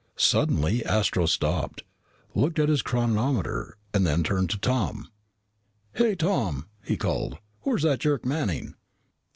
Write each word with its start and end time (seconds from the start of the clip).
Suddenly 0.15 0.83
Astro 0.83 1.27
stopped, 1.27 1.83
looked 2.33 2.57
at 2.57 2.69
his 2.69 2.81
chronometer, 2.81 3.77
then 3.91 4.23
turned 4.23 4.49
to 4.49 4.57
Tom. 4.57 5.11
"Hey, 5.93 6.15
Tom!" 6.15 6.65
he 6.83 6.97
called. 6.97 7.37
"Where's 7.59 7.83
that 7.83 7.99
jerk, 7.99 8.25
Manning?" 8.25 8.73